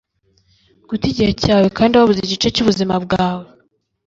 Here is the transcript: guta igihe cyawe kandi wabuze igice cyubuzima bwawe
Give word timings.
guta 0.87 1.05
igihe 1.11 1.31
cyawe 1.43 1.67
kandi 1.77 1.93
wabuze 1.95 2.19
igice 2.23 2.47
cyubuzima 2.55 2.95
bwawe 3.05 3.47